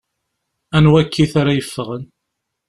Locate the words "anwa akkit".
0.77-1.33